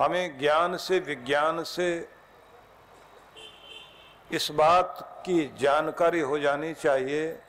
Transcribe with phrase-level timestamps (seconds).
[0.00, 2.08] हमें ज्ञान से विज्ञान से
[4.32, 7.42] इस बात की जानकारी हो जानी चाहिए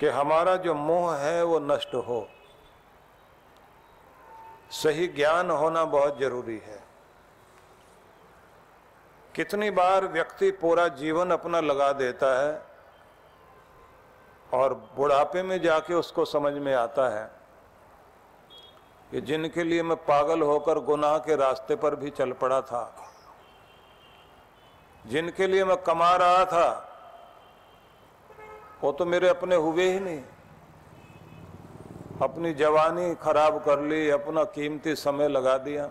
[0.00, 2.28] कि हमारा जो मोह है वो नष्ट हो।
[4.70, 6.82] सही ज्ञान होना बहुत ज़रूरी है।
[9.34, 12.62] कितनी बार व्यक्ति पूरा जीवन अपना लगा देता है
[14.52, 17.43] और बुढ़ापे में जाके उसको समझ में आता है।
[19.14, 22.80] कि जिनके लिए मैं पागल होकर गुनाह के रास्ते पर भी चल पड़ा था,
[25.04, 26.70] जिनके लिए मैं कमा रहा था,
[28.82, 30.22] वो तो मेरे अपने हुए ही नहीं।
[32.22, 35.88] अपनी जवानी खराब कर ली, अपना कीमती समय लगा दिया।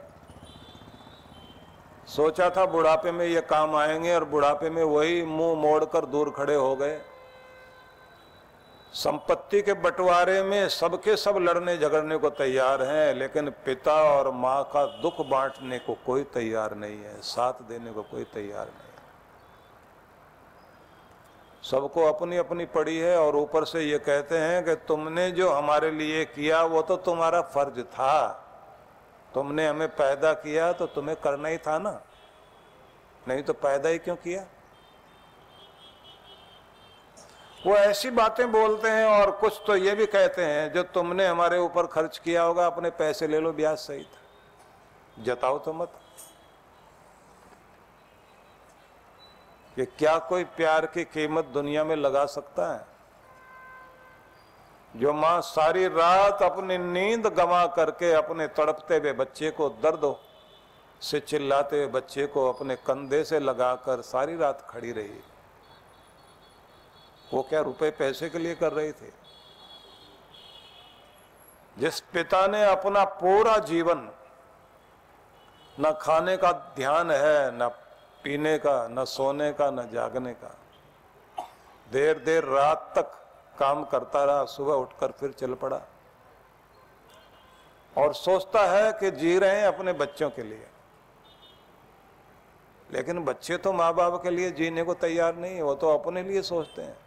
[2.07, 6.55] सोचा था बुढ़ापे में ये काम आएँगे और बुढ़ापे में वही मुँह मोड़कर दूर खड़े
[6.55, 6.99] हो गए।
[8.93, 14.63] संपत्ति के बंटवारे में सबके सब लड़ने झगड़ने को तैयार हैं, लेकिन पिता और माँ
[14.63, 19.01] का दुख बांटने को कोई तैयार नहीं है, साथ देने को कोई तैयार नहीं है।
[21.63, 25.91] सबको अपनी अपनी पड़ी है और ऊपर से ये कहते हैं कि तुमने जो हमारे
[25.91, 28.39] लिए किया, वो तो तुम्हारा फ़र्ज़ था।
[29.33, 31.99] तुमने हमें पैदा किया तो तुम्हें करना ही था ना।
[33.27, 34.45] नहीं तो पैदा ही क्यों किया?
[37.65, 41.57] वो ऐसी बातें बोलते हैं और कुछ तो ये भी कहते हैं, जो तुमने हमारे
[41.57, 44.07] ऊपर खर्च किया होगा, अपने पैसे ले लो ब्याज सहित।
[45.19, 45.91] जताओ तो मत।
[49.75, 52.85] कि क्या कोई प्यार की कीमत दुनिया में लगा सकता है?
[54.95, 60.15] जो माँ सारी रात अपनी नींद गमा करके अपने तड़पते हुए बच्चे को दर्द
[61.01, 65.21] से चिल्लाते हुए बच्चे को अपने कंधे से लगाकर सारी रात खड़ी रही।
[67.33, 69.13] वो क्या रुपए पैसे के लिए कर रही थी?
[71.79, 74.11] जिस पिता ने अपना पूरा जीवन
[75.79, 77.67] न खाने का ध्यान है, न
[78.23, 80.57] पीने का, न सोने का, न जागने का
[81.91, 83.11] देर देर रात तक
[83.59, 85.81] काम करता रहा, सुबह उठकर फिर चल पड़ा।
[87.97, 90.67] और सोचता है कि जी रहे हैं अपने बच्चों के लिए।
[92.91, 96.41] लेकिन बच्चे तो माँ बाप के लिए जीने को तैयार नहीं, वो तो अपने लिए
[96.41, 97.02] सोचते हैं।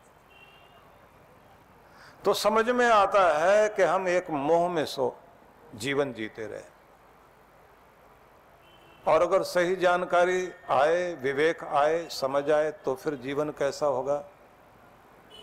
[2.26, 5.16] तो समझ में आता है कि हम एक मोह में सो,
[5.74, 6.62] जीवन जीते रहे।
[9.12, 14.24] और अगर सही जानकारी आए, विवेक आए, समझ आए तो फिर जीवन कैसा होगा?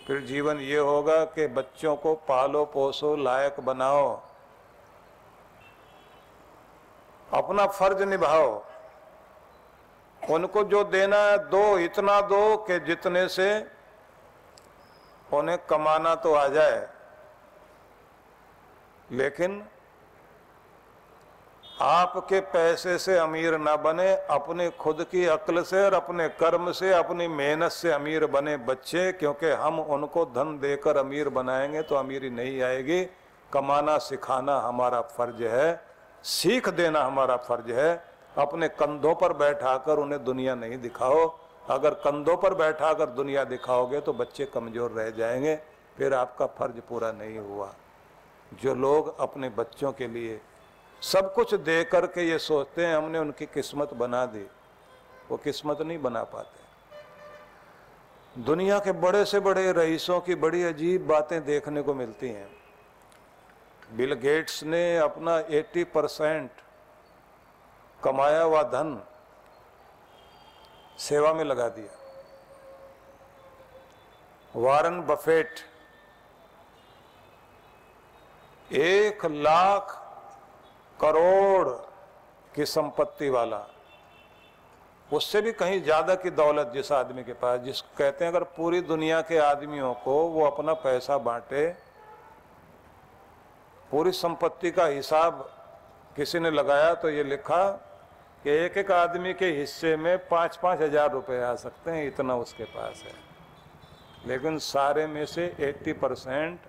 [0.07, 4.21] फिर जीवन ये होगा कि बच्चों को पालो, पोसो, लायक बनाओ।
[7.33, 8.63] अपना फ़र्ज़ निभाओ।
[10.29, 13.82] उनको जो देना है, दो, इतना दो कि जितने से
[15.33, 16.87] उन्हें कमाना तो आ जाए,
[19.11, 19.63] लेकिन
[21.81, 26.93] आपके पैसे से अमीर ना बने, अपने खुद की अक्ल से और अपने कर्म से,
[26.93, 32.29] अपनी मेहनत से अमीर बने बच्चे, क्योंकि हम उनको धन देकर अमीर बनाएँगे तो अमीरी
[32.29, 33.03] नहीं आएगी।
[33.51, 35.83] कमाना, सिखाना हमारा फ़र्ज़ है,
[36.23, 38.03] सीख देना हमारा फ़र्ज़ है।
[38.37, 41.27] अपने कंधों पर बैठाकर उन्हें दुनिया नहीं दिखाओ।
[41.69, 45.55] अगर कंधों पर बैठा अगर दुनिया दिखाओगे तो बच्चे कमज़ोर रह जाएँगे।
[45.97, 47.73] फिर आपका फ़र्ज़ पूरा नहीं हुआ।
[48.63, 50.41] जो लोग अपने बच्चों के लिए
[51.01, 54.45] सब कुछ दे करके ये सोचते हैं, हमने उनकी किस्मत बना दी।
[55.31, 56.61] वो किस्मत नहीं बना पाते।
[58.41, 62.49] दुनिया के बड़े से बड़े रईसों की बड़ी अजीब बातें देखने को मिलती हैं।
[63.95, 66.51] बिल गेट्स ने अपना 80 परसेंट
[68.03, 69.01] कमाया हुआ धन
[70.99, 71.99] सेवा में लगा दिया।
[74.53, 75.59] Warren Buffett.
[78.69, 79.99] एक लाख
[80.99, 81.69] करोड़
[82.55, 83.61] की संपत्ति वाला।
[85.09, 88.81] उससे भी कहीं ज़्यादा की दौलत जिस आदमी के पास, जिस कहते हैं अगर पूरी
[88.83, 91.67] दुनिया के आदमियों को वो अपना पैसा बांटे,
[93.91, 95.49] पूरी संपत्ति का हिसाब
[96.15, 97.63] किसी ने लगाया तो ये लिखा
[98.43, 102.35] कि एक एक आदमी के हिस्से में पाँच पाँच हज़ार रुपये आ सकते हैं, इतना
[102.37, 103.13] उसके पास है।
[104.27, 106.59] लेकिन सारे में से एट्टी परसेंट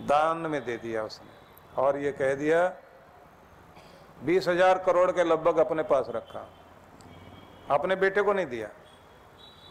[0.00, 1.30] दान में दे दिया उसने।
[1.76, 2.66] और ये कह दिया,
[4.24, 6.46] बीस हज़ार करोड़ के लगभग अपने पास रखा।
[7.70, 8.68] अपने बेटे को नहीं दिया।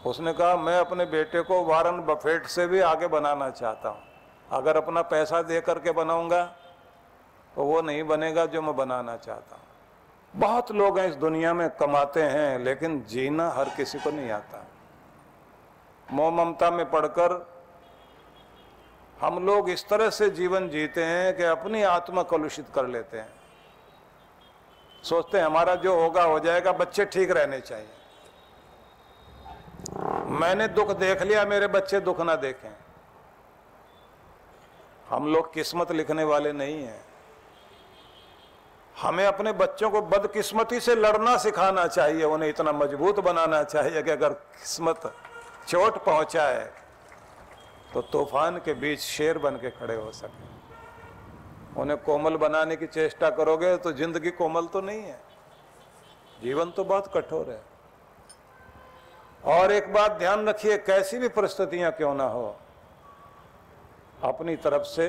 [0.06, 4.02] उसने कहा, मैं अपने बेटे को वारन बफेट से भी आगे बनाना चाहता हूँ।
[4.52, 6.44] अगर अपना पैसा दे करके बनाऊँगा
[7.54, 9.63] तो वो नहीं बनेगा जो मैं बनाना चाहता हूँ।
[10.34, 14.66] बहुत लोग हैं इस दुनिया में, कमाते हैं, लेकिन जीना हर किसी को नहीं आता।
[16.12, 17.54] मोह ममता में पढ़कर
[19.20, 23.28] हम लोग इस तरह से जीवन जीते हैं कि अपनी आत्मा कलुषित कर लेते हैं।
[25.04, 27.88] सोचते हैं, हमारा जो होगा, हो जाएगा, बच्चे ठीक रहने चाहिए।
[30.26, 32.76] मैंने दुख देख लिया, मेरे बच्चे दुख ना देखें।
[35.08, 37.13] हम लोग किस्मत लिखने वाले नहीं हैं।
[38.96, 44.10] हमें अपने बच्चों को बदकिस्मती से लड़ना सिखाना चाहिए, उन्हें इतना मज़बूत बनाना चाहिए कि
[44.10, 45.12] अगर किस्मत
[45.68, 46.64] चोट पहुँचाए
[47.92, 50.52] तो तूफ़ान के बीच शेर बन के खड़े हो सके।
[51.80, 55.20] उन्हें कोमल बनाने की चेष्टा करोगे तो ज़िंदगी कोमल तो नहीं है।
[56.42, 57.60] जीवन तो बहुत कठोर है।
[59.44, 62.56] और एक बात ध्यान रखिए, कैसी भी परिस्थितियाँ क्यों ना हो,
[64.24, 65.06] अपनी तरफ़ से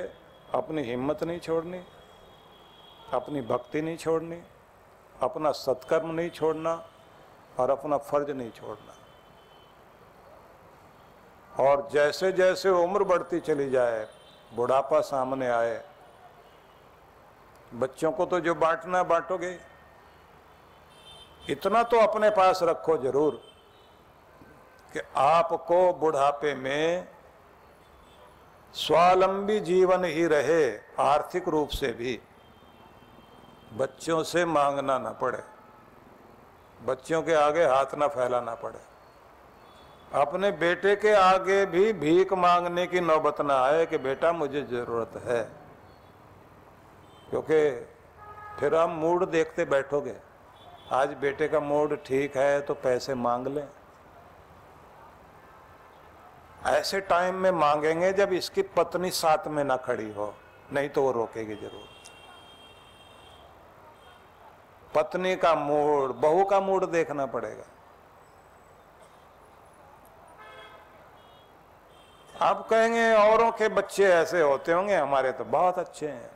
[0.53, 1.79] अपनी हिम्मत नहीं छोड़नी।
[3.13, 4.41] अपनी भक्ति नहीं छोड़नी,
[5.15, 6.73] अपना सत्कर्म नहीं छोड़ना
[7.59, 8.93] और अपना फ़र्ज़ नहीं छोड़ना।
[11.63, 14.07] और जैसे जैसे उम्र बढ़ती चली जाए,
[14.55, 15.83] बुढ़ापा सामने आए,
[17.73, 19.57] बच्चों को तो जो बांटना बांटोगे,
[21.49, 23.41] इतना तो अपने पास रखो ज़रूर
[24.91, 27.07] कि आपको बुढ़ापे में
[28.73, 30.63] स्वावलंबी जीवन ही रहे
[31.01, 32.19] आर्थिक रूप से भी।
[33.75, 35.43] बच्चों से मांगना ना पड़े।
[36.79, 38.79] बच्चों के आगे हाथ ना फैलाना पड़े।
[40.13, 45.21] अपने बेटे के आगे भी भीख मांगने की नौबत ना आए कि बेटा मुझे ज़रूरत
[45.25, 45.41] है।
[47.29, 47.59] क्योंकि
[48.59, 50.15] फिर आप मूड देखते बैठोगे,
[50.91, 53.67] आज बेटे का मूड ठीक है तो पैसे मांग लें।
[56.67, 60.33] ऐसे टाइम में मांगेंगे जब इसकी पत्नी साथ में ना खड़ी हो,
[60.73, 61.94] नहीं तो वो रोकेगी ज़रूर।
[64.95, 67.63] पत्नी का मूड, बहू का मूड देखना पड़ेगा।
[72.41, 76.31] आप कहेंगे, औरों के बच्चे ऐसे होते होंगे, हमारे तो बहुत अच्छे हैं।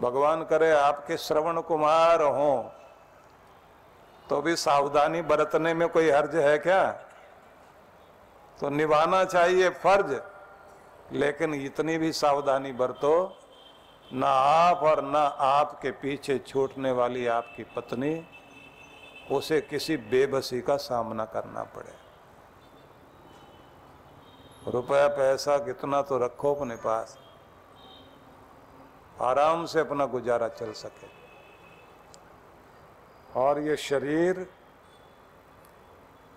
[0.00, 2.70] भगवान करे आपके श्रवण कुमार हो
[4.30, 6.84] तो भी सावधानी बरतने में कोई हर्ज है क्या?
[8.60, 10.14] तो निभाना चाहिए फ़र्ज़,
[11.12, 13.14] लेकिन इतनी भी सावधानी बरतो
[14.14, 18.26] ना आप और ना आपके पीछे छूटने वाली आपकी पत्नी,
[19.30, 21.92] उसे किसी बेबसी का सामना करना पड़े।
[24.70, 27.18] रुपया पैसा कितना तो रखो अपने पास।
[29.20, 31.08] आराम से अपना गुजारा चल सके।
[33.40, 34.50] और ये शरीर,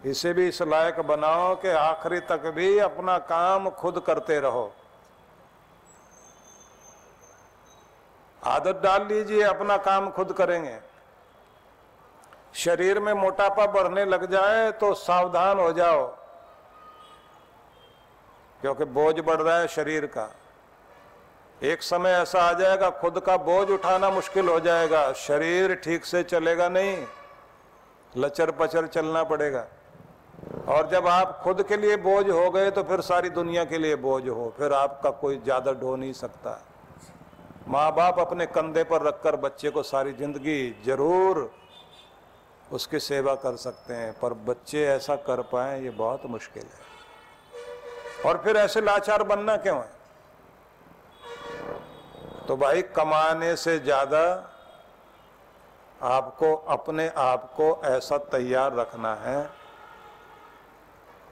[0.06, 4.74] इसे भी इस लायक बनाओ कि आखिरी तक भी अपना काम खुद करते रहो।
[8.48, 10.78] आदत डाल लीजिए, अपना काम खुद करेंगे।
[12.56, 16.06] शरीर में मोटापा बढ़ने लग जाए तो सावधान हो जाओ,
[18.60, 20.30] क्योंकि बोझ बढ़ रहा है शरीर का।
[21.62, 26.24] एक समय ऐसा आ जाएगा, खुद का बोझ उठाना मुश्किल हो जाएगा, शरीर ठीक से
[26.26, 26.98] चलेगा नहीं
[28.14, 29.66] लचर पचर चलना पड़ेगा।
[30.68, 33.96] और जब आप खुद के लिए बोझ हो गए तो फिर सारी दुनिया के लिए
[33.98, 36.60] बोझ हो, फिर आपका कोई ज़्यादा ढो नहीं सकता।
[37.68, 41.50] माँ बाप अपने कंधे पर रखकर बच्चे को सारी ज़िंदगी ज़रूर
[42.72, 46.86] उसकी सेवा कर सकते हैं, पर बच्चे ऐसा कर पाए, ये बहुत मुश्किल है।
[48.26, 49.92] और फिर ऐसे लाचार बनना क्यों है?
[52.48, 54.54] तो भाई, कमाने से ज़्यादा
[56.02, 59.42] आपको अपने आप को ऐसा तैयार रखना है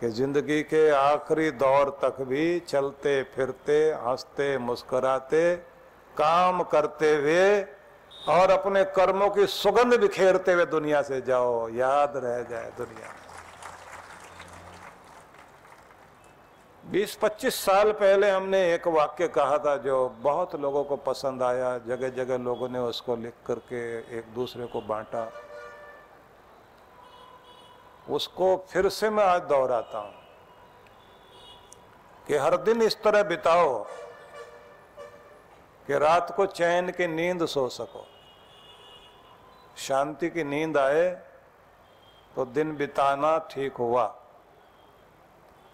[0.01, 5.74] कि ज़िंदगी के आखिरी दौर तक भी चलते फिरते, हँसते, मुस्कुराते
[6.17, 7.61] काम करते हुए
[8.29, 13.13] और अपने कर्मों की सुगंध बिखेरते हुए दुनिया से जाओ, याद रह जाए दुनिया।
[16.83, 21.77] बीस पच्चीस साल पहले हमने एक वाक्य कहा था जो बहुत लोगों को पसंद आया
[21.87, 23.81] जगह जगह लोगों ने उसको लिख करके
[24.17, 25.29] एक दूसरे को बांटा।
[28.09, 30.13] उसको फिर से मैं आज दोहराता हूँ
[32.27, 33.85] कि हर दिन इस तरह बिताओ
[35.87, 38.05] कि रात को चैन की नींद सो सको।
[39.77, 41.09] शांति की नींद आए
[42.35, 44.05] तो दिन बिताना ठीक हुआ।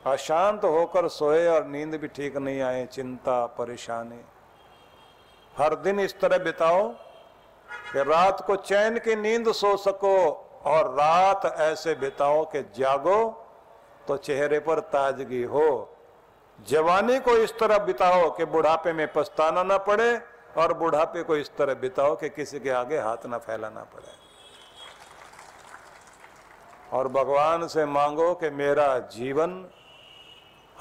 [0.06, 4.20] अशांत होकर सोए और नींद भी ठीक नहीं आए, चिंता, परेशानी।
[5.58, 6.88] हर दिन इस तरह बिताओ
[7.94, 10.18] कि रात को चैन की नींद सो सको
[10.65, 13.48] और रात ऐसे बिताओ कि जागो
[14.08, 15.68] तो चेहरे पर ताजगी हो।
[16.68, 20.18] जवानी को इस तरह बिताओ कि बुढ़ापे में पछताना ना पड़े
[20.58, 24.20] और बुढ़ापे को इस तरह बिताओ कि किसी के आगे हाथ ना फैलाना पड़े।
[26.98, 29.65] और भगवान से मांगो कि मेरा जीवन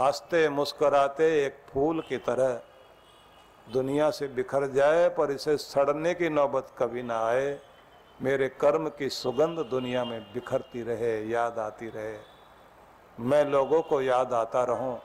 [0.00, 2.60] हँसते मुस्कुराते एक फूल की तरह
[3.72, 7.58] दुनिया से बिखर जाए, पर इसे सड़ने की नौबत कभी ना आए।
[8.20, 12.16] मेरे कर्म की सुगंध दुनिया में बिखरती रहे, याद आती रहे।
[13.20, 14.98] मैं लोगों को याद आता रहूँ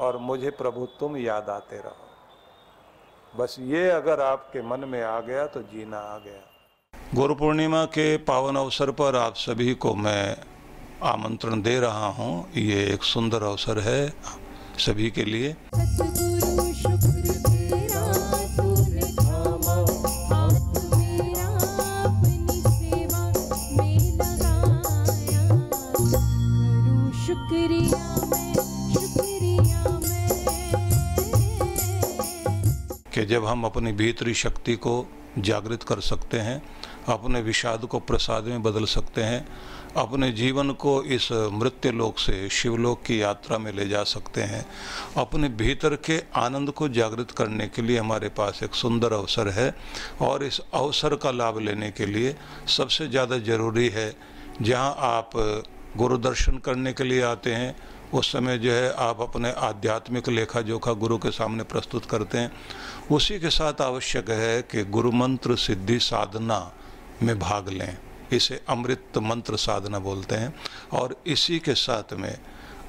[0.00, 5.46] और मुझे प्रभु तुम याद आते रहो। बस ये अगर आपके मन में आ गया
[5.46, 10.36] तो जीना आ गया। गुरु पूर्णिमा के पावन अवसर पर आप सभी को मैं
[11.04, 14.08] आमंत्रण दे रहा हूँ। ये एक सुंदर अवसर है
[14.78, 15.56] सभी के लिए।
[33.30, 34.94] जब हम अपनी भीतरी शक्ति को
[35.38, 36.62] जागृत कर सकते हैं,
[37.08, 39.46] अपने विषाद को प्रसाद में बदल सकते हैं,
[39.96, 44.64] अपने जीवन को इस मृत्यु लोक से शिवलोक की यात्रा में ले जा सकते हैं,
[45.16, 49.74] अपने भीतर के आनंद को जागृत करने के लिए हमारे पास एक सुंदर अवसर है
[50.22, 52.34] और इस अवसर का लाभ लेने के लिए
[52.68, 54.12] सबसे ज़्यादा ज़रूरी है,
[54.62, 55.30] जहाँ आप
[55.96, 57.74] गुरु दर्शन करने के लिए आते हैं
[58.14, 62.52] उस समय जो है आप अपने आध्यात्मिक लेखा जोखा गुरु के सामने प्रस्तुत करते हैं।
[63.12, 66.72] उसी के साथ आवश्यक है कि गुरु मंत्र सिद्धि साधना
[67.22, 67.98] में भाग लें।
[68.32, 70.54] इसे अमृत मंत्र साधना बोलते हैं।
[70.92, 72.38] और इसी के साथ में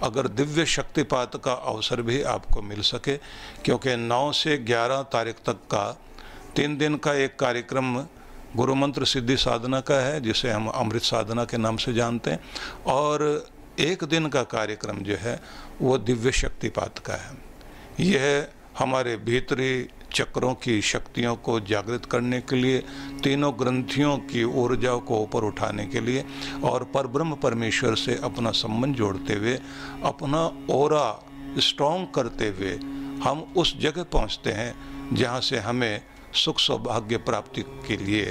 [0.04, 3.18] अगर दिव्य शक्तिपात का अवसर भी आपको मिल सके,
[3.66, 6.00] क्योंकि 9 से 11 तारीख तक का
[6.56, 8.06] तीन दिन का एक कार्यक्रम
[8.56, 12.40] गुरु मंत्र सिद्धि साधना का है, जिसे हम अमृत साधना के नाम से जानते हैं।
[12.88, 13.48] और
[13.80, 15.42] एक दिन का कार्यक्रम जो है,
[15.82, 17.38] वो दिव्य शक्तिपात का है।
[18.00, 18.48] यह
[18.80, 22.80] हमारे भीतरी चक्रों की शक्तियों को जागृत करने के लिए,
[23.24, 26.26] तीनों ग्रंथियों की ऊर्जा को ऊपर उठाने के लिए
[26.64, 29.60] और पर ब्रह्म परमेश्वर से अपना संबंध जोड़ते हुए,
[30.04, 31.26] अपना ओरा
[31.58, 32.80] स्ट्रॉन्ग करते हुए
[33.24, 34.76] हम उस जगह पहुँचते हैं,
[35.16, 36.02] जहाँ से हमें
[36.34, 38.26] सुख सौभाग्य प्राप्ति के लिए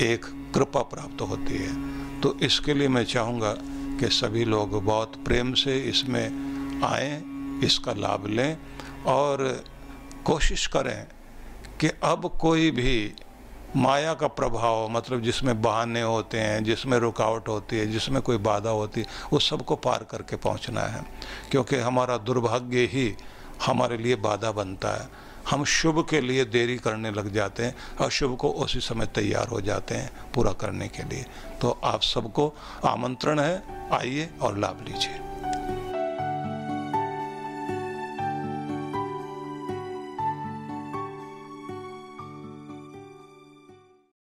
[0.00, 0.24] एक
[0.54, 3.56] कृपा प्राप्त होती है। तो इसके लिए मैं चाहूँगा
[4.02, 6.26] कि सभी लोग बहुत प्रेम से इसमें
[6.84, 7.22] आए,
[7.66, 8.58] इसका लाभ लें
[9.06, 9.64] और
[10.24, 11.06] कोशिश करें
[11.80, 13.14] कि अब कोई भी
[13.76, 18.70] माया का प्रभाव मतलब जिसमें बहाने होते हैं, जिसमें रुकावट होती है, जिसमें कोई बाधा
[18.70, 21.04] होती है, उस सबको पार करके पहुँचना है।
[21.50, 23.16] क्योंकि हमारा दुर्भाग्य ही
[23.66, 25.08] हमारे लिए बाधा बनता है।
[25.50, 29.48] हम शुभ के लिए देरी करने लग जाते हैं और शुभ को उसी समय तैयार
[29.48, 31.26] हो जाते हैं पूरा करने के लिए।
[31.60, 35.31] तो आप सबको आमंत्रण है, आइए और लाभ लीजिए।